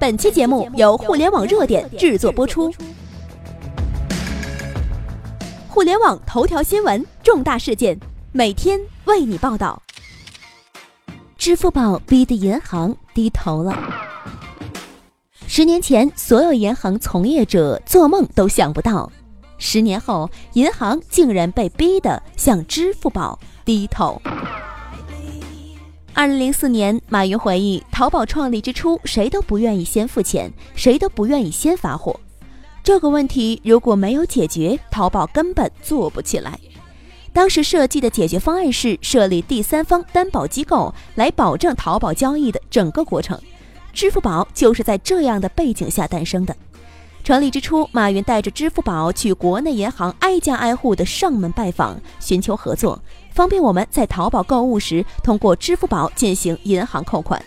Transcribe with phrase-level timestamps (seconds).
[0.00, 2.72] 本期节目由互联网热点制作播出。
[5.66, 7.98] 互联网头条新闻，重大事件，
[8.30, 9.82] 每天为你报道。
[11.36, 13.76] 支付宝逼得银行低头了。
[15.48, 19.10] 十年前，所有银行从业者做梦都想不到，
[19.58, 24.22] 十年后，银行竟然被逼得向支付宝低头。
[26.18, 32.18] 二零零四年，马云回忆，淘宝创立之初，谁都不愿意先付钱，谁都不愿意先发货。
[32.82, 36.58] 这个问题如果没有解决，淘宝根本做不起来。
[37.32, 43.40] 当时设计的解决方案是设立第三方担保机构，来保证淘宝交易的整个过程。
[43.92, 46.56] 支付宝就是在这样的背景下诞生的。
[47.22, 53.00] 成立之初，马云带着支付宝去国内银行挨家挨户的上门拜访，寻求合作，
[53.38, 57.40] 方便我们在淘宝购物时通过支付宝进行银行扣款。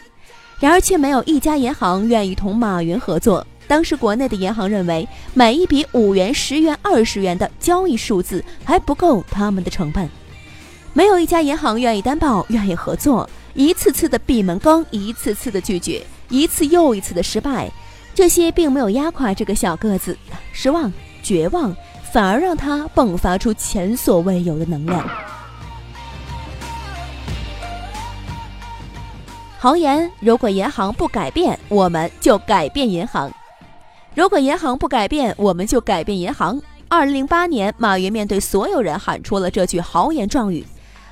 [0.57, 3.45] 然而，却没有一家银行愿意同马云合作。
[3.67, 10.09] 当时，国内的银行认为，每一笔五元、十元、二十元的交易数字还不够他们的成本，
[10.93, 13.29] 没有一家银行愿意担保、愿意合作。
[13.53, 17.69] 一次次的闭门羹，一次次的拒绝，一次又一次的失败。
[18.15, 20.17] 这些并没有压垮这个小个子，
[20.53, 20.89] 失望、
[21.21, 21.75] 绝望，
[22.13, 25.05] 反而让他迸发出前所未有的能量。
[29.63, 33.29] 豪言：如果银行不改变，我们就改变银行；
[34.15, 36.59] 如果银行不改变，我们就改变银行。
[36.87, 40.65] 二零零八年，马云面对所有人喊出了这句豪言壮语。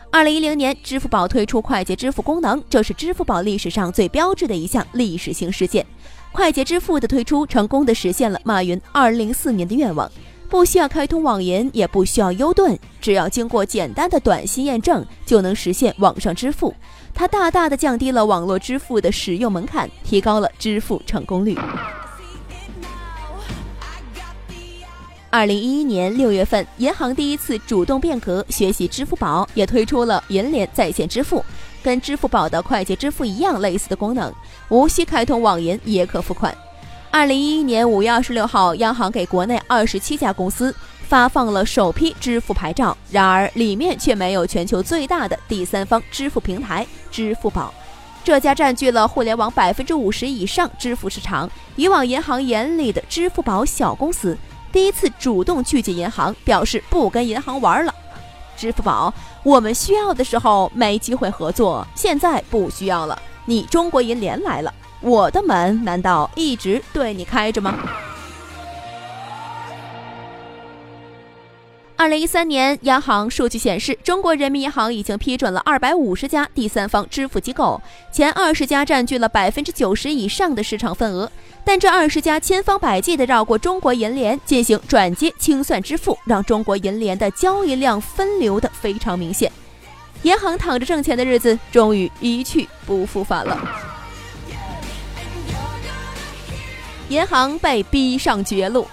[0.10, 5.86] 二零一零年，支付宝推出快捷支付功能，这是支付宝历史上最标志的一项历史性事件。
[6.32, 10.12] 快捷支付的推出，成功的实现了马云二零零四年的愿望：
[10.50, 16.74] 不需要开通网银，也不需要 U 盾，只要经过简单的短信验证，就能实现网上支付。
[17.14, 21.56] 它大大的降低了网络支付的使用门槛，提高了支付成功率。
[25.30, 31.46] 二零一一年六月份，银行第一次主动变革，学习支付宝，也推出了银联在线支付。
[31.84, 34.34] 跟支付宝的快捷支付一样类似的功能，
[34.70, 36.54] 无需开通网银也可付款。
[37.12, 40.74] 二零一一年五月二十六号，央行给国内二十七家公司
[41.08, 47.74] 发放了首批支付牌照，然而里面却没有全球最大的第三方支付平台支付宝。
[48.24, 54.38] 这家占据了互联网百分之五十以上支付市场，以往银行眼里的支付宝小公司，
[54.72, 57.94] 第一次主动拒绝银行，表示不跟银行玩了。
[58.56, 59.12] 支付宝，
[59.42, 63.20] 我们需要的时候没机会合作，现在不需要了。
[63.46, 64.72] 你中国银联来了，
[65.02, 67.78] 我的门难道一直对你开着吗？
[71.96, 81.30] 二零一三年，央行数据显示，中国人民银行已经批准了二百五十家第三方支付机构，前二十家占据了百分之九十以上的市场份额。
[81.66, 89.52] 但这二十家千方百计地绕过中国银联进行转接清算支付，让中国银联的交易量分流的非常明显。
[90.24, 93.58] 银行躺着挣钱的日子终于一去不复返了，
[97.10, 98.88] 银行被逼上绝路。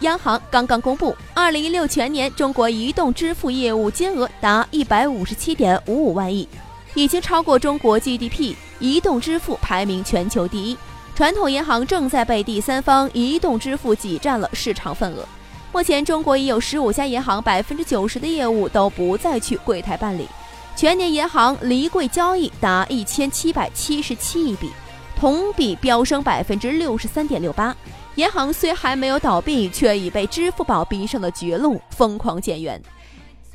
[0.00, 6.46] 央行刚刚公布，二零一六全年中国移动支付业务金额达一百五十七点五五万亿，
[6.94, 10.76] 已经超过中国 GDP，移动支付排名全球第一。
[11.14, 15.26] 传统银行正在被第三方移动支付挤占了市场份额。
[15.72, 20.28] 目前，中国已有十五家银行百分之九十的业务都不再去柜台办理，
[20.74, 24.70] 全年银行离柜交易达一千七百七十七亿笔，
[25.16, 27.74] 同比飙升百分之六十三点六八。
[28.14, 32.80] 银行虽还没有倒闭，却已被支付宝逼上了绝路，疯狂减员。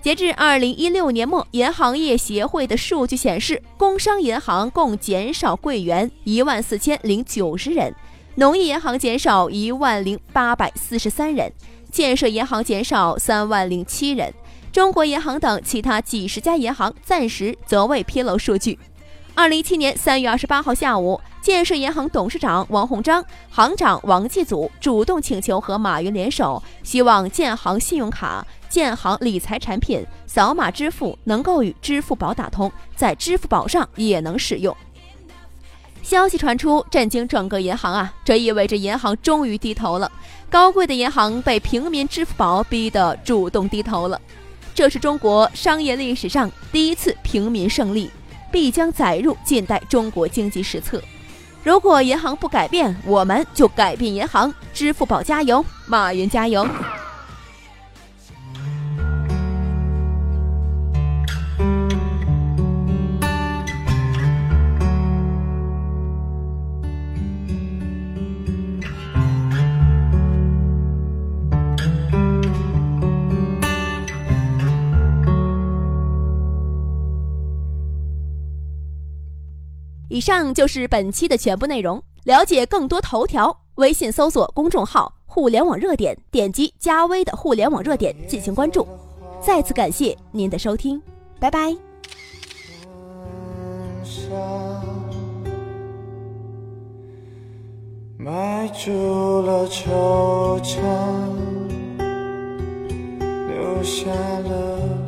[0.02, 7.94] 截至二零一六年末，银行业协会的数据显示，工商银行共减少柜员一万四千零九十人，
[8.36, 11.52] 农业银行减少一万零八百四十三人，
[11.92, 14.34] 建设银行减少三万零七人，
[14.72, 18.80] 中国银行等其他几十家银行暂时则未披露数据。
[19.36, 34.76] 二零一七年三月二十八号下午，建设银行董事长王鸿章、行长王继祖主动请求和马云联手，希望建行信用卡、建行理财产品扫码支付能够与支付宝打通，在支付宝上也能使用。
[36.04, 38.14] 消息传出，震惊整个银行啊！
[38.24, 40.12] 这意味着银行终于低头了，
[40.48, 44.22] 高贵的银行被平民支付宝逼得主动低头了。
[44.76, 48.12] 这是中国商业历史上第一次平民胜利。
[48.52, 51.02] 必将载入近代中国经济史册。
[51.64, 54.52] 如果银行不改变，我们就改变银行。
[54.74, 56.68] 支付宝加油，马云加油！
[80.22, 82.00] 以上就是本期的全部内容。
[82.26, 88.88] 了解更多头条，微信搜索公众号“互联网热点”，点击加微的“互联网热点”进行关注。
[89.44, 91.02] 再次感谢您的收听，
[91.40, 91.76] 拜拜。
[98.20, 100.78] 埋住了惆怅，
[103.48, 105.01] 留下了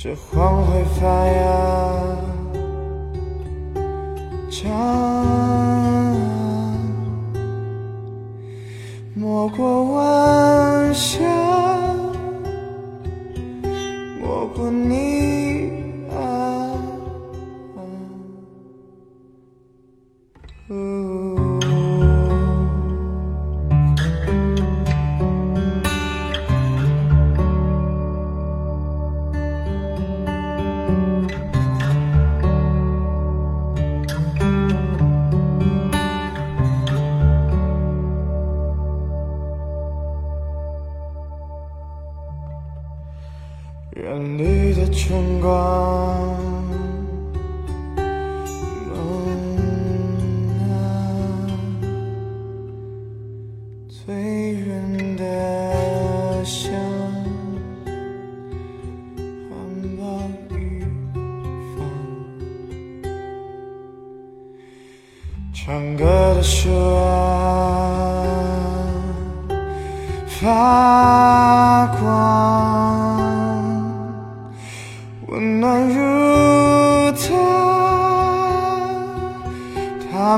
[0.00, 1.42] 这黄会发芽，
[4.48, 4.70] 长，
[9.14, 11.18] 没过晚霞，
[45.08, 46.36] 春光，
[47.96, 49.00] 梦
[50.68, 50.76] 啊，
[53.88, 56.70] 醉人的香，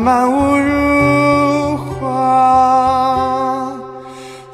[0.03, 2.09] 满屋如花，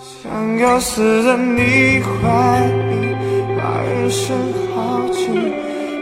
[0.00, 3.14] 想要死在你怀里，
[3.56, 4.37] 把人生
[4.75, 5.54] 耗尽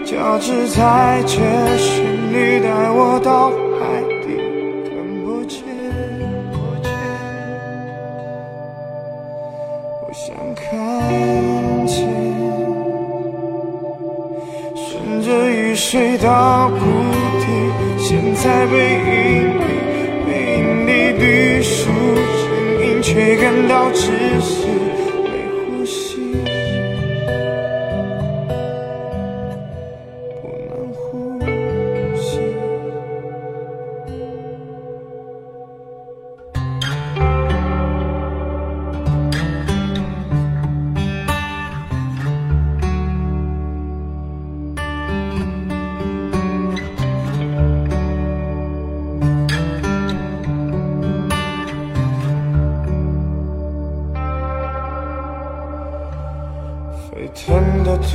[0.04, 1.36] 交织在这
[1.76, 4.26] 旋律，带我到海底，
[4.88, 4.90] 看
[5.22, 5.62] 不见，
[10.00, 10.64] 我想看
[11.86, 11.94] 见。
[14.74, 16.76] 顺着雨水到谷，
[18.06, 19.64] 现在背影里，
[20.26, 20.28] 背
[20.58, 24.10] 影里绿树成荫，却感到窒
[24.42, 24.68] 息，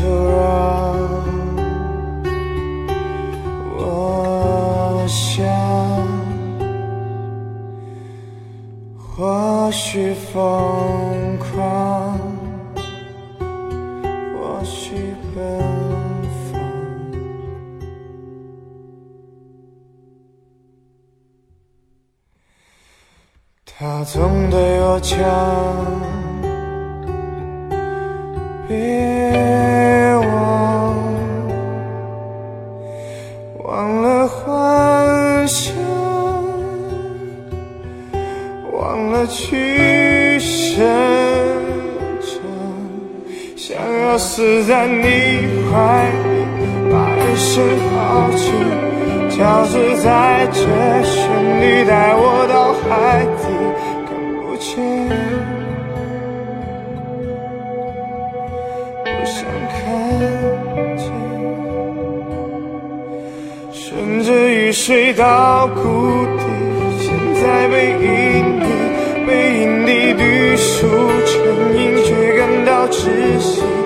[0.09, 0.41] 腾的土壤，
[3.77, 5.45] 我想，
[8.97, 12.19] 或许疯狂，
[14.33, 14.95] 或许
[15.35, 15.37] 奔
[16.51, 16.59] 放，
[23.65, 25.19] 他总对我讲。
[38.79, 40.79] 忘了去深
[42.21, 42.39] 圳，
[43.57, 45.03] 想要死在你
[45.69, 46.47] 怀里，
[46.89, 48.55] 把人生豪情
[49.37, 50.61] 交织在这
[51.03, 51.27] 旋
[51.59, 52.87] 律，带我到海
[53.41, 53.43] 底，
[54.07, 54.09] 看
[54.39, 54.71] 不见。
[59.25, 59.43] 想
[59.75, 59.77] 看
[60.95, 61.03] 见，
[63.73, 65.81] 顺着雨水到谷
[66.37, 66.43] 底，
[67.41, 68.63] 在背影里，
[69.25, 69.29] 背
[69.61, 70.87] 影里绿树
[71.25, 73.78] 成荫，却感到窒息。